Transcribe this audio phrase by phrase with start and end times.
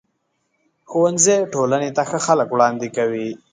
[0.89, 3.29] ښوونځی ټولنې ته ښه خلک وړاندې کوي.